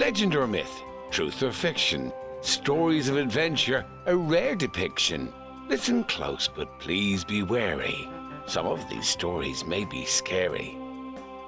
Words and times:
Legend 0.00 0.34
or 0.34 0.46
myth, 0.46 0.82
truth 1.10 1.42
or 1.42 1.52
fiction, 1.52 2.10
stories 2.40 3.10
of 3.10 3.18
adventure, 3.18 3.84
a 4.06 4.16
rare 4.16 4.56
depiction. 4.56 5.30
Listen 5.68 6.04
close, 6.04 6.48
but 6.48 6.80
please 6.80 7.22
be 7.22 7.42
wary. 7.42 8.08
Some 8.46 8.66
of 8.66 8.80
these 8.88 9.06
stories 9.06 9.66
may 9.66 9.84
be 9.84 10.06
scary. 10.06 10.74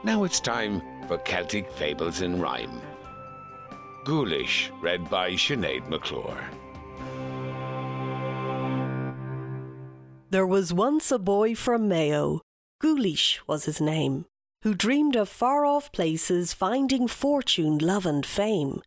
Now 0.04 0.24
it's 0.24 0.38
time 0.38 0.82
for 1.08 1.16
Celtic 1.16 1.72
Fables 1.72 2.20
in 2.20 2.42
Rhyme. 2.42 2.78
Guleesh, 4.04 4.68
read 4.82 5.08
by 5.08 5.30
Sinead 5.30 5.88
McClure. 5.88 6.44
There 10.28 10.46
was 10.46 10.74
once 10.74 11.10
a 11.10 11.18
boy 11.18 11.54
from 11.54 11.88
Mayo, 11.88 12.42
Guleesh 12.82 13.38
was 13.46 13.64
his 13.64 13.80
name, 13.80 14.26
who 14.62 14.74
dreamed 14.74 15.16
of 15.16 15.28
far 15.28 15.64
off 15.64 15.90
places 15.92 16.52
finding 16.52 17.08
fortune, 17.08 17.78
love, 17.78 18.06
and 18.06 18.24
fame. 18.24 18.80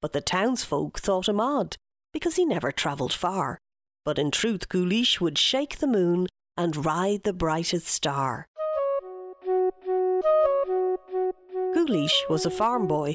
But 0.00 0.12
the 0.12 0.20
townsfolk 0.20 0.98
thought 0.98 1.28
him 1.28 1.40
odd, 1.40 1.76
because 2.12 2.36
he 2.36 2.44
never 2.44 2.72
travelled 2.72 3.12
far. 3.12 3.58
But 4.04 4.18
in 4.18 4.30
truth, 4.32 4.68
Guleesh 4.68 5.20
would 5.20 5.38
shake 5.38 5.78
the 5.78 5.86
moon 5.86 6.26
and 6.56 6.84
ride 6.84 7.22
the 7.22 7.32
brightest 7.32 7.86
star. 7.86 8.46
Guleesh 11.74 12.28
was 12.28 12.44
a 12.44 12.50
farm 12.50 12.86
boy, 12.86 13.14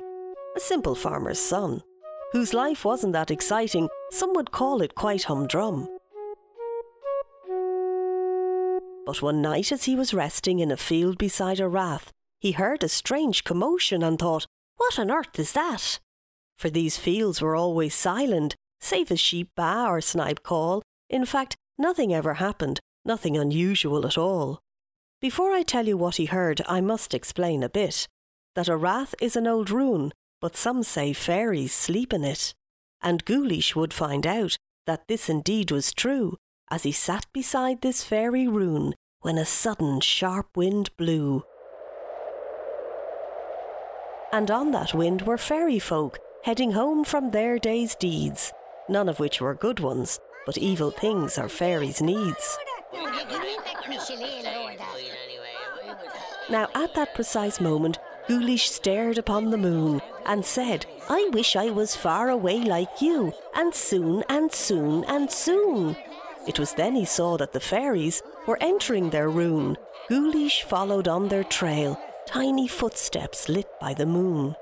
a 0.56 0.60
simple 0.60 0.96
farmer's 0.96 1.40
son, 1.40 1.82
whose 2.32 2.54
life 2.54 2.86
wasn't 2.86 3.14
that 3.14 3.32
exciting, 3.32 3.90
some 4.12 4.34
would 4.34 4.52
call 4.52 4.82
it 4.82 4.96
quite 4.96 5.24
humdrum. 5.24 5.88
But 9.08 9.22
one 9.22 9.42
night, 9.42 9.72
as 9.72 9.86
he 9.86 9.96
was 9.96 10.14
resting 10.14 10.60
in 10.60 10.70
a 10.70 10.76
field 10.76 11.18
beside 11.18 11.62
a 11.62 11.70
rath, 11.70 12.12
he 12.42 12.52
heard 12.52 12.84
a 12.84 12.90
strange 12.90 13.46
commotion 13.46 14.04
and 14.04 14.20
thought, 14.20 14.46
What 14.76 15.00
on 15.00 15.10
earth 15.10 15.40
is 15.40 15.54
that? 15.54 16.02
For 16.58 16.70
these 16.70 16.98
fields 16.98 17.42
were 17.42 17.56
always 17.56 17.96
silent, 17.96 18.58
save 18.82 19.10
as 19.10 19.22
sheep 19.22 19.48
baa 19.56 19.88
or 19.88 20.02
snipe 20.02 20.44
call. 20.44 20.84
In 21.10 21.24
fact, 21.24 21.56
nothing 21.78 22.14
ever 22.14 22.34
happened, 22.34 22.82
nothing 23.06 23.38
unusual 23.38 24.06
at 24.06 24.18
all. 24.18 24.60
Before 25.22 25.54
I 25.54 25.64
tell 25.64 25.88
you 25.88 25.96
what 25.96 26.18
he 26.18 26.26
heard, 26.26 26.60
I 26.68 26.82
must 26.82 27.14
explain 27.14 27.64
a 27.64 27.70
bit. 27.70 28.10
That 28.56 28.68
a 28.68 28.76
rath 28.76 29.16
is 29.22 29.38
an 29.38 29.48
old 29.48 29.70
ruin, 29.70 30.12
but 30.42 30.58
some 30.58 30.84
say 30.84 31.14
fairies 31.14 31.72
sleep 31.72 32.12
in 32.12 32.26
it. 32.26 32.54
And 33.02 33.24
Guleesh 33.24 33.74
would 33.74 33.94
find 33.94 34.28
out 34.28 34.58
that 34.86 35.08
this 35.08 35.30
indeed 35.30 35.72
was 35.72 35.94
true, 35.94 36.36
as 36.70 36.84
he 36.84 36.92
sat 36.92 37.26
beside 37.34 37.82
this 37.82 38.04
fairy 38.04 38.48
rune 38.48 38.94
when 39.22 39.38
a 39.38 39.46
sudden 39.46 40.00
sharp 40.00 40.56
wind 40.56 40.90
blew. 40.98 41.44
And 44.32 44.52
on 44.52 44.72
that 44.72 44.94
wind 44.94 45.22
were 45.24 45.38
fairy 45.38 45.80
folk 45.80 46.20
heading 46.44 46.72
home 46.72 47.04
from 47.04 47.32
their 47.32 47.58
day's 47.60 47.96
deeds, 47.96 48.54
none 48.88 49.10
of 49.10 49.20
which 49.20 49.42
were 49.42 49.54
good 49.54 49.80
ones, 49.80 50.20
but 50.46 50.58
evil 50.58 50.92
things 50.92 51.38
are 51.38 51.50
fairies' 51.50 52.02
needs. 52.02 52.58
Now, 56.50 56.70
at 56.74 56.94
that 56.96 57.14
precise 57.14 57.60
moment, 57.60 58.00
Guleesh 58.30 58.70
stared 58.70 59.18
upon 59.18 59.50
the 59.50 59.58
moon 59.58 60.02
and 60.26 60.46
said, 60.46 60.86
I 61.10 61.30
wish 61.34 61.56
I 61.56 61.70
was 61.70 61.96
far 61.96 62.30
away 62.30 62.62
like 62.62 63.02
you, 63.02 63.34
and 63.56 63.74
soon 63.74 64.24
and 64.30 64.52
soon 64.52 65.04
and 65.06 65.32
soon. 65.32 65.96
It 66.48 66.60
was 66.60 66.74
then 66.74 66.96
he 66.96 67.06
saw 67.06 67.38
that 67.38 67.52
the 67.52 67.60
fairies 67.60 68.24
were 68.48 68.58
entering 68.62 69.10
their 69.10 69.30
rune. 69.30 69.78
Guleesh 70.10 70.64
followed 70.64 71.08
on 71.08 71.28
their 71.28 71.44
trail, 71.44 72.00
tiny 72.26 72.68
footsteps 72.68 73.50
lit 73.50 73.68
by 73.82 73.94
the 73.94 74.06
moon. 74.06 74.56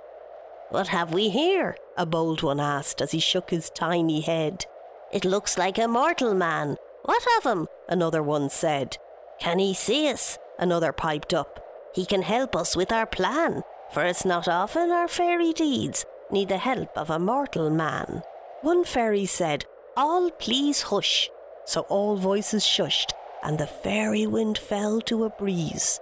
What 0.69 0.87
have 0.87 1.13
we 1.13 1.29
here? 1.29 1.77
a 1.95 2.05
bold 2.05 2.41
one 2.41 2.59
asked 2.59 3.01
as 3.01 3.11
he 3.11 3.19
shook 3.19 3.51
his 3.51 3.69
tiny 3.69 4.21
head. 4.21 4.65
It 5.11 5.23
looks 5.23 5.57
like 5.57 5.77
a 5.77 5.87
mortal 5.87 6.33
man. 6.33 6.77
What 7.03 7.23
of 7.37 7.45
him? 7.45 7.67
another 7.87 8.23
one 8.23 8.49
said. 8.49 8.97
Can 9.39 9.59
he 9.59 9.73
see 9.73 10.09
us? 10.09 10.39
another 10.57 10.91
piped 10.91 11.33
up. 11.33 11.63
He 11.93 12.05
can 12.05 12.23
help 12.23 12.55
us 12.55 12.75
with 12.75 12.91
our 12.91 13.05
plan, 13.05 13.61
for 13.93 14.03
it's 14.03 14.25
not 14.25 14.47
often 14.47 14.91
our 14.91 15.07
fairy 15.07 15.53
deeds 15.53 16.05
need 16.31 16.49
the 16.49 16.57
help 16.57 16.97
of 16.97 17.09
a 17.09 17.19
mortal 17.19 17.69
man. 17.69 18.23
One 18.61 18.83
fairy 18.83 19.25
said, 19.25 19.65
All 19.95 20.31
please 20.31 20.81
hush, 20.81 21.29
so 21.65 21.81
all 21.81 22.15
voices 22.15 22.63
shushed, 22.63 23.11
and 23.43 23.57
the 23.57 23.67
fairy 23.67 24.25
wind 24.25 24.57
fell 24.57 25.01
to 25.01 25.23
a 25.23 25.29
breeze. 25.29 25.99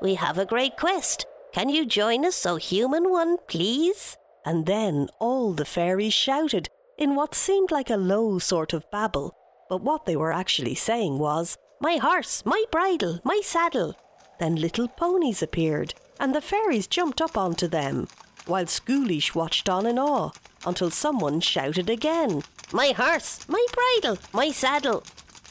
We 0.00 0.14
have 0.14 0.38
a 0.38 0.46
great 0.46 0.76
quest. 0.76 1.26
Can 1.52 1.68
you 1.68 1.86
join 1.86 2.24
us, 2.24 2.44
O 2.44 2.56
human 2.56 3.10
one, 3.10 3.38
please? 3.48 4.16
And 4.44 4.66
then 4.66 5.08
all 5.18 5.52
the 5.52 5.64
fairies 5.64 6.14
shouted 6.14 6.68
in 6.98 7.14
what 7.14 7.34
seemed 7.34 7.70
like 7.70 7.90
a 7.90 7.96
low 7.96 8.38
sort 8.38 8.72
of 8.72 8.90
babble, 8.90 9.34
but 9.68 9.82
what 9.82 10.06
they 10.06 10.16
were 10.16 10.32
actually 10.32 10.74
saying 10.74 11.18
was, 11.18 11.56
My 11.80 11.96
horse, 11.96 12.44
my 12.44 12.64
bridle, 12.70 13.20
my 13.24 13.40
saddle. 13.42 13.94
Then 14.38 14.56
little 14.56 14.88
ponies 14.88 15.42
appeared, 15.42 15.94
and 16.20 16.34
the 16.34 16.40
fairies 16.40 16.86
jumped 16.86 17.20
up 17.20 17.36
onto 17.36 17.66
them, 17.66 18.08
while 18.46 18.64
Guleesh 18.64 19.34
watched 19.34 19.68
on 19.68 19.86
in 19.86 19.98
awe 19.98 20.30
until 20.64 20.90
someone 20.90 21.40
shouted 21.40 21.90
again, 21.90 22.42
My 22.72 22.88
horse, 22.88 23.46
my 23.48 23.64
bridle, 23.72 24.18
my 24.32 24.50
saddle. 24.50 25.04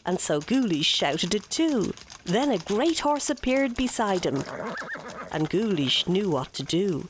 And 0.05 0.19
so 0.19 0.39
Guleesh 0.39 0.85
shouted 0.85 1.33
it 1.33 1.49
too. 1.49 1.93
Then 2.25 2.51
a 2.51 2.57
great 2.57 2.99
horse 2.99 3.29
appeared 3.29 3.75
beside 3.75 4.25
him, 4.25 4.43
and 5.31 5.49
Guleesh 5.49 6.07
knew 6.07 6.29
what 6.31 6.53
to 6.53 6.63
do. 6.63 7.07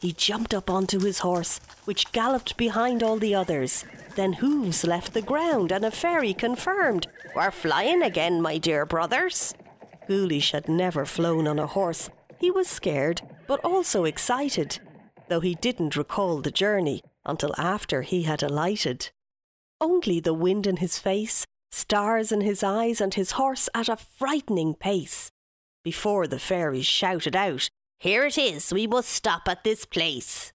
He 0.00 0.12
jumped 0.12 0.54
up 0.54 0.70
onto 0.70 1.00
his 1.00 1.20
horse, 1.20 1.60
which 1.84 2.12
galloped 2.12 2.56
behind 2.56 3.02
all 3.02 3.16
the 3.16 3.34
others. 3.34 3.84
Then 4.16 4.34
hooves 4.34 4.84
left 4.84 5.12
the 5.12 5.22
ground, 5.22 5.72
and 5.72 5.84
a 5.84 5.90
fairy 5.90 6.34
confirmed, 6.34 7.06
We're 7.34 7.50
flying 7.50 8.02
again, 8.02 8.40
my 8.40 8.58
dear 8.58 8.86
brothers. 8.86 9.54
Guleesh 10.08 10.52
had 10.52 10.68
never 10.68 11.04
flown 11.04 11.46
on 11.46 11.58
a 11.58 11.66
horse. 11.66 12.10
He 12.38 12.50
was 12.50 12.68
scared, 12.68 13.22
but 13.46 13.60
also 13.64 14.04
excited, 14.04 14.78
though 15.34 15.40
he 15.40 15.56
didn't 15.56 15.96
recall 15.96 16.40
the 16.40 16.50
journey 16.52 17.02
until 17.24 17.52
after 17.58 18.02
he 18.02 18.22
had 18.22 18.40
alighted. 18.40 19.10
Only 19.80 20.20
the 20.20 20.32
wind 20.32 20.64
in 20.64 20.76
his 20.76 21.00
face, 21.00 21.44
stars 21.72 22.30
in 22.30 22.40
his 22.40 22.62
eyes, 22.62 23.00
and 23.00 23.12
his 23.12 23.32
horse 23.32 23.68
at 23.74 23.88
a 23.88 23.96
frightening 23.96 24.74
pace. 24.74 25.32
Before 25.82 26.28
the 26.28 26.38
fairies 26.38 26.86
shouted 26.86 27.34
out, 27.34 27.68
Here 27.98 28.24
it 28.24 28.38
is, 28.38 28.72
we 28.72 28.86
must 28.86 29.08
stop 29.08 29.48
at 29.48 29.64
this 29.64 29.84
place. 29.84 30.52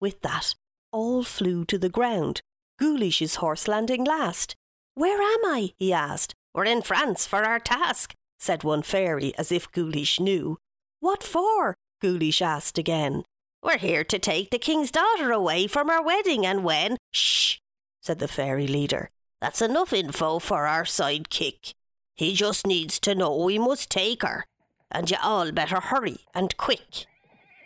With 0.00 0.20
that, 0.22 0.56
all 0.90 1.22
flew 1.22 1.64
to 1.66 1.78
the 1.78 1.88
ground, 1.88 2.40
Guleesh's 2.80 3.36
horse 3.36 3.68
landing 3.68 4.02
last. 4.02 4.56
Where 4.94 5.22
am 5.22 5.44
I? 5.44 5.74
he 5.76 5.92
asked. 5.92 6.34
We're 6.54 6.64
in 6.64 6.82
France 6.82 7.24
for 7.24 7.44
our 7.44 7.60
task, 7.60 8.14
said 8.40 8.64
one 8.64 8.82
fairy, 8.82 9.32
as 9.38 9.52
if 9.52 9.70
Guleesh 9.70 10.18
knew. 10.18 10.58
What 10.98 11.22
for? 11.22 11.76
Guleesh 12.02 12.42
asked 12.42 12.78
again. 12.78 13.22
We're 13.62 13.78
here 13.78 14.04
to 14.04 14.18
take 14.20 14.50
the 14.50 14.58
king's 14.58 14.92
daughter 14.92 15.32
away 15.32 15.66
from 15.66 15.90
our 15.90 16.02
wedding, 16.02 16.46
and 16.46 16.62
when. 16.62 16.96
Shh! 17.10 17.56
said 18.00 18.20
the 18.20 18.28
fairy 18.28 18.68
leader. 18.68 19.10
That's 19.40 19.60
enough 19.60 19.92
info 19.92 20.38
for 20.38 20.66
our 20.66 20.84
sidekick. 20.84 21.74
He 22.14 22.34
just 22.34 22.66
needs 22.66 23.00
to 23.00 23.14
know 23.14 23.36
we 23.36 23.58
must 23.58 23.90
take 23.90 24.22
her, 24.22 24.46
and 24.92 25.10
you 25.10 25.16
all 25.22 25.50
better 25.50 25.80
hurry 25.80 26.18
and 26.34 26.56
quick. 26.56 27.06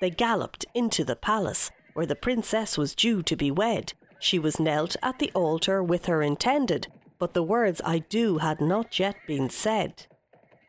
They 0.01 0.11
galloped 0.11 0.65
into 0.75 1.05
the 1.05 1.17
palace, 1.17 1.71
where 1.93 2.07
the 2.07 2.17
princess 2.17 2.79
was 2.79 2.95
due 2.95 3.23
to 3.23 3.37
be 3.37 3.51
wed. 3.51 3.93
She 4.19 4.39
was 4.39 4.59
knelt 4.59 4.97
at 5.03 5.19
the 5.19 5.31
altar 5.35 5.83
with 5.83 6.07
her 6.07 6.23
intended, 6.23 6.89
but 7.19 7.35
the 7.35 7.43
words 7.43 7.83
I 7.85 7.99
do 7.99 8.39
had 8.39 8.61
not 8.61 8.99
yet 8.99 9.17
been 9.27 9.51
said. 9.51 10.07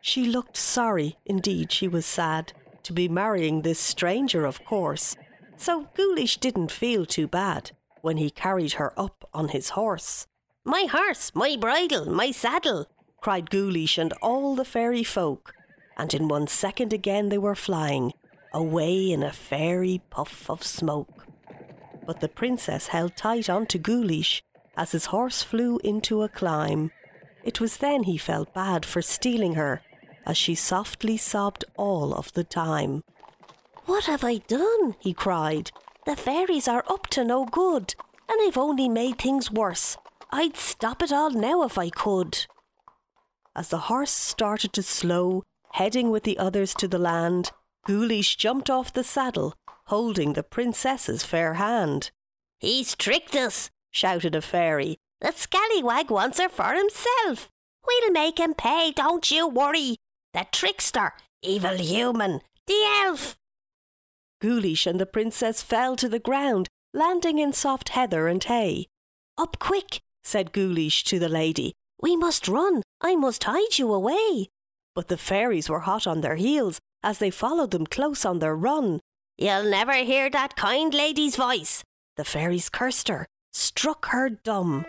She 0.02 0.26
looked 0.26 0.58
sorry, 0.58 1.18
indeed 1.26 1.72
she 1.72 1.88
was 1.88 2.06
sad, 2.06 2.52
to 2.84 2.94
be 2.94 3.08
marrying 3.08 3.62
this 3.62 3.80
stranger, 3.80 4.46
of 4.46 4.64
course. 4.66 5.16
So 5.58 5.88
Guleesh 5.96 6.40
didn't 6.40 6.72
feel 6.72 7.06
too 7.06 7.28
bad 7.28 7.72
when 8.02 8.18
he 8.18 8.30
carried 8.30 8.74
her 8.74 8.98
up 9.00 9.30
on 9.34 9.50
his 9.50 9.70
horse. 9.70 10.28
My 10.66 10.86
horse, 10.92 11.32
my 11.34 11.56
bridle, 11.58 12.10
my 12.10 12.32
saddle, 12.32 12.88
cried 13.22 13.50
Guleesh 13.50 13.98
and 13.98 14.14
all 14.22 14.56
the 14.56 14.66
fairy 14.66 15.04
folk, 15.04 15.54
and 15.98 16.14
in 16.14 16.28
one 16.28 16.48
second 16.48 16.92
again 16.94 17.30
they 17.30 17.38
were 17.38 17.56
flying, 17.56 18.14
away 18.54 19.12
in 19.12 19.24
a 19.24 19.32
fairy 19.32 20.02
puff 20.10 20.50
of 20.50 20.64
smoke. 20.64 21.26
But 22.06 22.20
the 22.20 22.28
princess 22.28 22.88
held 22.88 23.16
tight 23.16 23.50
on 23.50 23.66
to 23.68 23.80
as 24.76 24.92
his 24.92 25.06
horse 25.06 25.42
flew 25.42 25.80
into 25.84 26.24
a 26.24 26.30
climb. 26.30 26.92
It 27.44 27.60
was 27.60 27.78
then 27.78 28.04
he 28.04 28.18
felt 28.18 28.54
bad 28.54 28.86
for 28.86 29.02
stealing 29.02 29.56
her, 29.56 29.82
as 30.26 30.38
she 30.38 30.56
softly 30.56 31.18
sobbed 31.18 31.66
all 31.76 32.14
of 32.14 32.32
the 32.34 32.44
time. 32.44 33.04
What 33.86 34.06
have 34.06 34.24
I 34.24 34.38
done? 34.38 34.96
he 35.00 35.14
cried. 35.14 35.72
The 36.06 36.16
fairies 36.16 36.68
are 36.68 36.84
up 36.90 37.08
to 37.08 37.24
no 37.24 37.46
good, 37.46 37.96
and 38.30 38.40
I've 38.42 38.58
only 38.58 38.90
made 38.90 39.20
things 39.20 39.52
worse. 39.52 39.98
I'd 40.32 40.58
stop 40.58 41.04
it 41.04 41.12
all 41.12 41.30
now 41.30 41.64
if 41.64 41.78
I 41.78 41.90
could. 41.90 42.46
As 43.56 43.70
the 43.70 43.90
horse 43.90 44.12
started 44.12 44.74
to 44.74 44.84
slow, 44.84 45.44
heading 45.74 46.10
with 46.10 46.24
the 46.24 46.38
others 46.38 46.74
to 46.76 46.88
the 46.88 46.98
land, 46.98 47.52
Guleesh 47.88 48.38
jumped 48.38 48.70
off 48.70 48.94
the 48.94 49.04
saddle 49.04 49.54
holding 49.88 50.34
the 50.34 50.44
princess's 50.44 51.24
fair 51.24 51.56
hand. 51.56 52.12
He's 52.60 52.96
tricked 52.96 53.36
us, 53.36 53.70
shouted 53.92 54.36
a 54.36 54.42
fairy. 54.42 54.98
The 55.22 55.32
scallywag 55.32 56.10
wants 56.10 56.40
her 56.40 56.50
for 56.50 56.74
himself. 56.74 57.50
We'll 57.86 58.12
make 58.12 58.40
him 58.40 58.54
pay, 58.54 58.92
don't 58.92 59.30
you 59.30 59.48
worry. 59.48 59.98
The 60.34 60.48
trickster, 60.52 61.14
evil 61.44 61.78
human, 61.78 62.42
the 62.66 62.84
elf. 63.06 63.36
Guleesh 64.42 64.88
and 64.88 65.00
the 65.00 65.06
princess 65.06 65.62
fell 65.62 65.96
to 65.96 66.10
the 66.10 66.20
ground, 66.20 66.68
landing 66.94 67.38
in 67.38 67.54
soft 67.54 67.90
heather 67.90 68.28
and 68.28 68.44
hay. 68.44 68.88
Up 69.38 69.58
quick, 69.60 70.02
said 70.24 70.52
Guleesh 70.52 71.04
to 71.04 71.20
the 71.20 71.30
lady. 71.30 71.74
We 72.02 72.16
must 72.16 72.48
run. 72.48 72.82
I 73.00 73.16
must 73.16 73.44
hide 73.44 73.78
you 73.78 73.94
away. 73.94 74.50
But 74.96 75.08
the 75.08 75.18
fairies 75.18 75.70
were 75.70 75.82
hot 75.82 76.08
on 76.08 76.22
their 76.22 76.36
heels 76.36 76.80
as 77.04 77.20
they 77.20 77.30
followed 77.30 77.72
them 77.72 77.86
close 77.86 78.26
on 78.26 78.40
their 78.40 78.56
run. 78.56 79.00
You'll 79.38 79.70
never 79.70 79.94
hear 79.94 80.30
that 80.30 80.56
kind 80.56 80.94
lady's 80.94 81.36
voice. 81.36 81.84
The 82.18 82.26
fairies 82.26 82.70
cursed 82.70 83.08
her, 83.08 83.28
struck 83.52 84.08
her 84.08 84.30
dumb. 84.30 84.86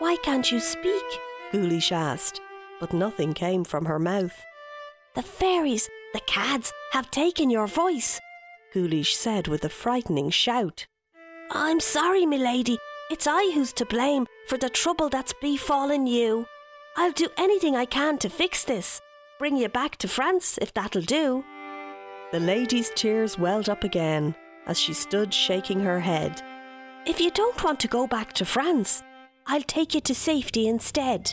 Why 0.00 0.16
can't 0.22 0.50
you 0.52 0.60
speak? 0.60 1.04
Guleesh 1.52 1.92
asked, 1.92 2.40
but 2.80 2.92
nothing 2.92 3.34
came 3.34 3.64
from 3.64 3.84
her 3.84 3.98
mouth. 3.98 4.40
The 5.14 5.22
fairies, 5.22 5.88
the 6.12 6.20
cads, 6.20 6.72
have 6.92 7.10
taken 7.10 7.50
your 7.50 7.66
voice, 7.66 8.20
Guleesh 8.74 9.14
said 9.14 9.46
with 9.46 9.64
a 9.64 9.68
frightening 9.68 10.30
shout. 10.30 10.86
I'm 11.50 11.78
sorry, 11.78 12.26
milady. 12.26 12.78
It's 13.10 13.26
I 13.26 13.52
who's 13.54 13.72
to 13.74 13.86
blame 13.86 14.26
for 14.48 14.58
the 14.58 14.68
trouble 14.68 15.08
that's 15.08 15.34
befallen 15.40 16.06
you. 16.06 16.46
I'll 16.96 17.12
do 17.12 17.28
anything 17.36 17.76
I 17.76 17.84
can 17.84 18.18
to 18.18 18.28
fix 18.28 18.64
this. 18.64 19.00
Bring 19.38 19.56
you 19.56 19.68
back 19.68 19.96
to 19.98 20.08
France, 20.08 20.58
if 20.60 20.74
that'll 20.74 21.02
do. 21.02 21.44
The 22.32 22.40
lady's 22.40 22.90
tears 22.96 23.38
welled 23.38 23.68
up 23.68 23.84
again 23.84 24.34
as 24.66 24.78
she 24.80 24.94
stood 24.94 25.32
shaking 25.32 25.80
her 25.80 26.00
head. 26.00 26.42
If 27.06 27.20
you 27.20 27.30
don't 27.30 27.62
want 27.62 27.78
to 27.80 27.88
go 27.88 28.06
back 28.06 28.32
to 28.34 28.44
France, 28.44 29.02
I'll 29.46 29.62
take 29.62 29.94
you 29.94 30.00
to 30.00 30.14
safety 30.14 30.66
instead. 30.66 31.32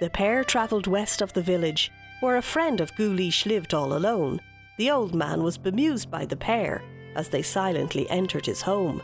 The 0.00 0.10
pair 0.10 0.44
travelled 0.44 0.86
west 0.86 1.20
of 1.20 1.32
the 1.32 1.42
village, 1.42 1.90
where 2.20 2.36
a 2.36 2.42
friend 2.42 2.80
of 2.80 2.94
Guleesh 2.94 3.46
lived 3.46 3.74
all 3.74 3.92
alone. 3.92 4.40
The 4.76 4.90
old 4.90 5.14
man 5.14 5.42
was 5.42 5.58
bemused 5.58 6.10
by 6.10 6.24
the 6.24 6.36
pair 6.36 6.82
as 7.16 7.28
they 7.28 7.42
silently 7.42 8.08
entered 8.10 8.46
his 8.46 8.62
home. 8.62 9.02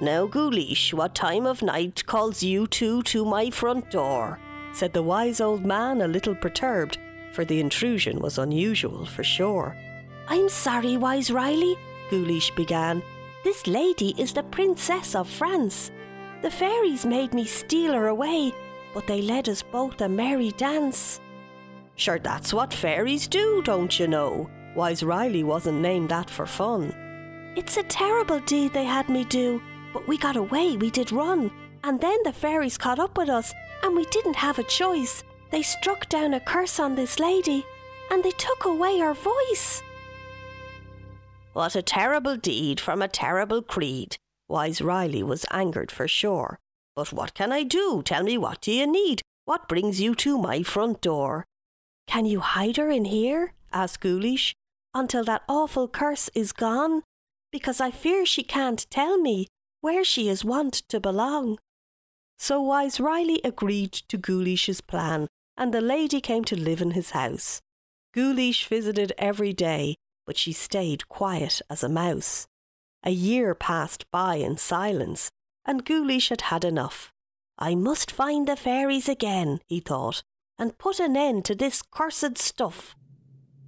Now, 0.00 0.26
Guleesh, 0.26 0.92
what 0.92 1.14
time 1.14 1.46
of 1.46 1.62
night 1.62 2.06
calls 2.06 2.42
you 2.42 2.66
two 2.66 3.02
to 3.04 3.24
my 3.24 3.50
front 3.50 3.90
door? 3.90 4.38
said 4.72 4.92
the 4.92 5.02
wise 5.02 5.40
old 5.40 5.64
man, 5.66 6.00
a 6.00 6.08
little 6.08 6.34
perturbed, 6.34 6.98
for 7.32 7.44
the 7.44 7.60
intrusion 7.60 8.20
was 8.20 8.38
unusual 8.38 9.04
for 9.04 9.24
sure. 9.24 9.76
I'm 10.28 10.48
sorry, 10.48 10.96
Wise 10.96 11.30
Riley, 11.30 11.76
Guleesh 12.10 12.54
began. 12.56 13.02
This 13.44 13.66
lady 13.66 14.14
is 14.18 14.32
the 14.32 14.44
Princess 14.44 15.14
of 15.14 15.28
France. 15.28 15.90
The 16.42 16.50
fairies 16.50 17.04
made 17.04 17.34
me 17.34 17.44
steal 17.44 17.92
her 17.92 18.06
away, 18.08 18.52
but 18.94 19.06
they 19.06 19.22
led 19.22 19.48
us 19.48 19.62
both 19.62 20.00
a 20.00 20.08
merry 20.08 20.50
dance. 20.52 21.20
Sure, 21.96 22.18
that's 22.18 22.52
what 22.52 22.72
fairies 22.72 23.28
do, 23.28 23.62
don't 23.62 23.98
you 23.98 24.06
know? 24.06 24.50
Wise 24.74 25.02
Riley 25.02 25.44
wasn't 25.44 25.80
named 25.80 26.08
that 26.08 26.30
for 26.30 26.46
fun. 26.46 26.94
It's 27.56 27.76
a 27.76 27.82
terrible 27.82 28.40
deed 28.40 28.72
they 28.72 28.84
had 28.84 29.08
me 29.08 29.24
do, 29.24 29.60
but 29.92 30.08
we 30.08 30.16
got 30.16 30.36
away, 30.36 30.76
we 30.76 30.90
did 30.90 31.12
run. 31.12 31.50
And 31.84 32.00
then 32.00 32.18
the 32.24 32.32
fairies 32.32 32.78
caught 32.78 32.98
up 32.98 33.18
with 33.18 33.28
us, 33.28 33.52
and 33.82 33.94
we 33.94 34.06
didn't 34.06 34.36
have 34.36 34.58
a 34.58 34.64
choice. 34.64 35.22
They 35.50 35.62
struck 35.62 36.08
down 36.08 36.34
a 36.34 36.40
curse 36.40 36.80
on 36.80 36.94
this 36.94 37.18
lady, 37.18 37.64
and 38.10 38.24
they 38.24 38.30
took 38.30 38.64
away 38.64 38.98
her 39.00 39.14
voice. 39.14 39.82
What 41.52 41.76
a 41.76 41.82
terrible 41.82 42.36
deed 42.36 42.80
from 42.80 43.02
a 43.02 43.08
terrible 43.08 43.60
creed. 43.60 44.16
Wise 44.48 44.80
Riley 44.80 45.22
was 45.22 45.44
angered 45.50 45.90
for 45.90 46.08
sure. 46.08 46.58
But 46.94 47.12
what 47.12 47.34
can 47.34 47.52
I 47.52 47.62
do? 47.62 48.02
Tell 48.04 48.22
me 48.22 48.36
what 48.36 48.60
do 48.60 48.72
you 48.72 48.86
need? 48.86 49.22
What 49.44 49.68
brings 49.68 50.00
you 50.00 50.14
to 50.16 50.38
my 50.38 50.62
front 50.62 51.00
door? 51.00 51.44
Can 52.06 52.26
you 52.26 52.40
hide 52.40 52.76
her 52.76 52.90
in 52.90 53.06
here? 53.06 53.54
asked 53.72 54.02
Guleesh, 54.02 54.52
until 54.94 55.24
that 55.24 55.42
awful 55.48 55.88
curse 55.88 56.28
is 56.34 56.52
gone? 56.52 57.02
Because 57.50 57.80
I 57.80 57.90
fear 57.90 58.26
she 58.26 58.42
can't 58.42 58.86
tell 58.90 59.18
me 59.18 59.46
where 59.80 60.04
she 60.04 60.28
is 60.28 60.44
wont 60.44 60.74
to 60.88 61.00
belong. 61.00 61.58
So 62.38 62.60
Wise 62.60 63.00
Riley 63.00 63.40
agreed 63.44 63.92
to 63.92 64.18
Guleesh's 64.18 64.80
plan, 64.80 65.28
and 65.56 65.72
the 65.72 65.80
lady 65.80 66.20
came 66.20 66.44
to 66.44 66.56
live 66.56 66.82
in 66.82 66.92
his 66.92 67.10
house. 67.10 67.60
Guleesh 68.14 68.66
visited 68.66 69.12
every 69.16 69.52
day, 69.52 69.96
but 70.26 70.36
she 70.36 70.52
stayed 70.52 71.08
quiet 71.08 71.62
as 71.70 71.82
a 71.82 71.88
mouse. 71.88 72.46
A 73.02 73.10
year 73.10 73.54
passed 73.54 74.04
by 74.10 74.36
in 74.36 74.56
silence, 74.56 75.30
and 75.66 75.84
Guleesh 75.84 76.28
had 76.28 76.42
had 76.42 76.64
enough. 76.64 77.12
I 77.58 77.74
must 77.74 78.10
find 78.10 78.46
the 78.46 78.56
fairies 78.56 79.08
again, 79.08 79.60
he 79.66 79.80
thought, 79.80 80.22
and 80.58 80.78
put 80.78 81.00
an 81.00 81.16
end 81.16 81.44
to 81.46 81.54
this 81.54 81.82
cursed 81.82 82.38
stuff. 82.38 82.94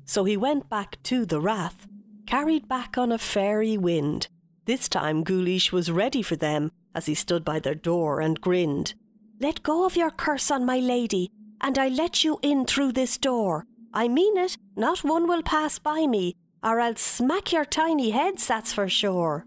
So 0.05 0.25
he 0.25 0.37
went 0.37 0.69
back 0.69 1.03
to 1.05 1.25
the 1.25 1.41
Rath, 1.41 1.87
carried 2.27 2.69
back 2.69 2.99
on 2.99 3.13
a 3.13 3.19
fairy 3.19 3.77
wind. 3.77 4.29
This 4.65 4.89
time 4.89 5.25
Guleesh 5.25 5.73
was 5.73 5.91
ready 5.91 6.23
for 6.23 6.37
them 6.37 6.73
as 6.95 7.07
he 7.07 7.15
stood 7.15 7.45
by 7.45 7.61
their 7.61 7.75
door 7.75 8.21
and 8.21 8.41
grinned. 8.41 8.95
Let 9.41 9.63
go 9.63 9.85
of 9.85 9.97
your 9.97 10.11
curse 10.11 10.51
on 10.51 10.65
my 10.65 10.79
lady, 10.79 11.31
and 11.61 11.79
I 11.79 11.89
let 11.89 12.25
you 12.25 12.39
in 12.43 12.67
through 12.67 12.93
this 12.93 13.19
door. 13.19 13.67
I 13.93 14.09
mean 14.09 14.37
it, 14.37 14.57
not 14.77 15.05
one 15.05 15.27
will 15.29 15.43
pass 15.43 15.79
by 15.79 16.07
me, 16.07 16.37
or 16.63 16.81
I'll 16.81 16.97
smack 16.97 17.53
your 17.53 17.65
tiny 17.65 18.11
heads, 18.11 18.47
that's 18.47 18.73
for 18.73 18.89
sure. 18.89 19.47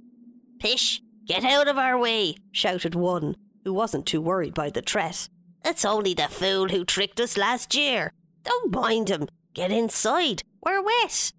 Pish, 0.59 1.01
get 1.27 1.43
out 1.43 1.67
of 1.67 1.77
our 1.77 1.97
way, 1.97 2.35
shouted 2.51 2.95
one, 2.95 3.35
who 3.63 3.73
wasn't 3.73 4.05
too 4.05 4.21
worried 4.21 4.53
by 4.53 4.69
the 4.69 4.81
threat. 4.81 5.27
It's 5.65 5.85
only 5.85 6.13
the 6.13 6.27
fool 6.29 6.69
who 6.69 6.85
tricked 6.85 7.19
us 7.19 7.37
last 7.37 7.75
year. 7.75 8.11
Don't 8.43 8.73
mind 8.73 9.09
him. 9.09 9.27
Get 9.53 9.71
inside. 9.71 10.41
We're 10.63 10.81
wet. 10.81 11.31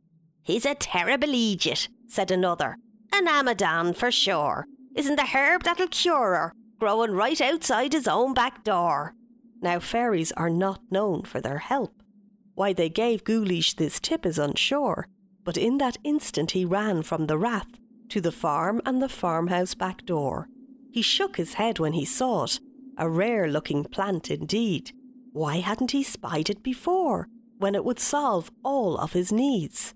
He's 0.42 0.66
a 0.66 0.74
terrible 0.74 1.30
idiot, 1.30 1.88
said 2.06 2.30
another. 2.30 2.76
An 3.12 3.26
Amadan 3.26 3.96
for 3.96 4.10
sure. 4.10 4.66
Isn't 4.94 5.16
the 5.16 5.26
herb 5.26 5.62
that'll 5.62 5.88
cure 5.88 6.34
her 6.34 6.52
growing 6.78 7.12
right 7.12 7.40
outside 7.40 7.92
his 7.92 8.06
own 8.06 8.34
back 8.34 8.64
door? 8.64 9.14
Now, 9.60 9.80
fairies 9.80 10.32
are 10.32 10.50
not 10.50 10.80
known 10.90 11.22
for 11.22 11.40
their 11.40 11.58
help. 11.58 12.02
Why 12.54 12.72
they 12.72 12.88
gave 12.88 13.24
Guleesh 13.24 13.76
this 13.76 13.98
tip 14.00 14.26
is 14.26 14.38
unsure, 14.38 15.06
but 15.44 15.56
in 15.56 15.78
that 15.78 15.96
instant 16.04 16.52
he 16.52 16.64
ran 16.64 17.02
from 17.02 17.26
the 17.26 17.38
rath 17.38 17.78
to 18.10 18.20
the 18.20 18.32
farm 18.32 18.80
and 18.84 19.00
the 19.00 19.08
farmhouse 19.08 19.74
back 19.74 20.04
door. 20.04 20.48
He 20.90 21.02
shook 21.02 21.36
his 21.36 21.54
head 21.54 21.78
when 21.78 21.92
he 21.92 22.04
saw 22.04 22.44
it, 22.44 22.60
a 22.96 23.08
rare 23.08 23.48
looking 23.48 23.84
plant 23.84 24.30
indeed. 24.30 24.92
Why 25.32 25.58
hadn't 25.58 25.92
he 25.92 26.02
spied 26.02 26.50
it 26.50 26.62
before, 26.62 27.28
when 27.58 27.74
it 27.74 27.84
would 27.84 28.00
solve 28.00 28.50
all 28.64 28.98
of 28.98 29.12
his 29.12 29.30
needs? 29.30 29.94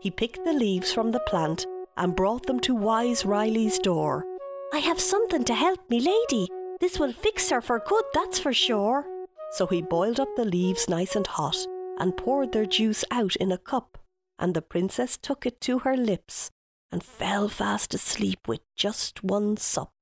He 0.00 0.10
picked 0.10 0.44
the 0.44 0.52
leaves 0.52 0.92
from 0.92 1.10
the 1.10 1.20
plant 1.20 1.66
and 1.96 2.14
brought 2.14 2.46
them 2.46 2.60
to 2.60 2.74
Wise 2.74 3.24
Riley's 3.24 3.78
door. 3.78 4.24
I 4.72 4.78
have 4.78 5.00
something 5.00 5.44
to 5.44 5.54
help 5.54 5.88
me 5.88 6.00
lady. 6.00 6.48
This 6.80 6.98
will 6.98 7.12
fix 7.12 7.50
her 7.50 7.60
for 7.60 7.80
good, 7.80 8.04
that's 8.12 8.38
for 8.38 8.52
sure. 8.52 9.06
So 9.52 9.66
he 9.66 9.80
boiled 9.80 10.20
up 10.20 10.28
the 10.36 10.44
leaves 10.44 10.88
nice 10.88 11.16
and 11.16 11.26
hot 11.26 11.56
and 11.98 12.16
poured 12.16 12.52
their 12.52 12.66
juice 12.66 13.04
out 13.10 13.36
in 13.36 13.50
a 13.50 13.58
cup 13.58 13.98
and 14.38 14.54
the 14.54 14.62
princess 14.62 15.16
took 15.16 15.46
it 15.46 15.60
to 15.62 15.80
her 15.80 15.96
lips 15.96 16.50
and 16.90 17.02
fell 17.02 17.48
fast 17.48 17.94
asleep 17.94 18.46
with 18.46 18.60
just 18.76 19.22
one 19.24 19.56
sup. 19.56 19.92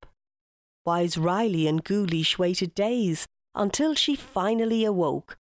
Wise 0.84 1.16
Riley 1.16 1.66
and 1.66 1.84
Guleesh 1.84 2.38
waited 2.38 2.74
days 2.74 3.26
until 3.54 3.94
she 3.94 4.14
finally 4.14 4.84
awoke. 4.84 5.38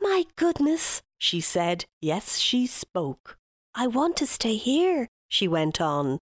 My 0.00 0.24
goodness, 0.36 1.02
she 1.18 1.40
said. 1.40 1.84
Yes, 2.00 2.38
she 2.38 2.66
spoke. 2.66 3.36
I 3.74 3.86
want 3.86 4.16
to 4.18 4.26
stay 4.26 4.56
here, 4.56 5.08
she 5.28 5.46
went 5.46 5.80
on, 5.80 6.18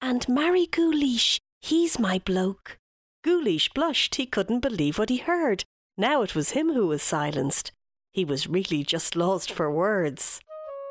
and 0.00 0.28
marry 0.28 0.66
Guleesh. 0.66 1.40
He's 1.60 1.98
my 1.98 2.20
bloke. 2.20 2.78
Guleesh 3.26 3.74
blushed. 3.74 4.14
He 4.14 4.26
couldn't 4.26 4.60
believe 4.60 4.98
what 4.98 5.10
he 5.10 5.18
heard. 5.18 5.64
Now 5.96 6.22
it 6.22 6.34
was 6.34 6.50
him 6.50 6.72
who 6.72 6.86
was 6.86 7.02
silenced. 7.02 7.72
He 8.12 8.24
was 8.24 8.46
really 8.46 8.84
just 8.84 9.16
lost 9.16 9.50
for 9.50 9.70
words. 9.70 10.40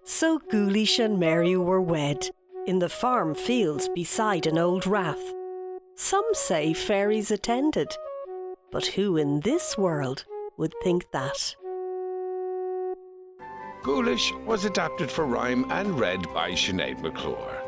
So 0.04 0.40
Guleesh 0.40 1.04
and 1.04 1.20
Mary 1.20 1.56
were 1.56 1.82
wed 1.82 2.30
in 2.68 2.80
the 2.80 2.90
farm 2.90 3.34
fields 3.34 3.90
beside 3.96 4.46
an 4.46 4.58
old 4.58 4.86
rath. 4.86 5.34
Some 5.96 6.28
say 6.34 6.74
fairies 6.74 7.32
attended, 7.32 7.96
but 8.72 8.86
who 8.86 9.16
in 9.16 9.40
this 9.40 9.78
world 9.78 10.26
would 10.58 10.74
think 10.84 11.10
that? 11.12 11.56
Guleesh 13.84 14.34
was 14.46 14.66
adapted 14.66 15.10
for 15.10 15.26
rhyme 15.26 15.66
and 15.72 15.98
read 15.98 16.22
by 16.34 16.52
Sinead 16.52 17.02
McClure. 17.02 17.64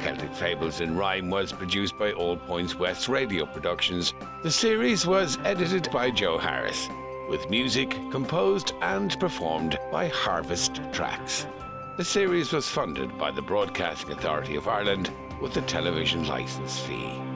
Celtic 0.00 0.34
Fables 0.34 0.80
in 0.80 0.96
Rhyme 0.96 1.28
was 1.28 1.52
produced 1.52 1.98
by 1.98 2.12
All 2.12 2.36
Points 2.36 2.74
West 2.74 3.08
Radio 3.08 3.44
Productions. 3.44 4.14
The 4.42 4.50
series 4.50 5.06
was 5.06 5.38
edited 5.44 5.90
by 5.92 6.10
Joe 6.10 6.38
Harris, 6.38 6.88
with 7.28 7.50
music 7.50 7.90
composed 8.10 8.72
and 8.80 9.18
performed 9.20 9.78
by 9.92 10.08
Harvest 10.08 10.80
Tracks. 10.90 11.46
The 12.02 12.06
series 12.06 12.52
was 12.52 12.68
funded 12.68 13.16
by 13.16 13.30
the 13.30 13.42
Broadcasting 13.42 14.10
Authority 14.10 14.56
of 14.56 14.66
Ireland 14.66 15.12
with 15.40 15.56
a 15.56 15.62
television 15.62 16.26
licence 16.26 16.80
fee. 16.80 17.31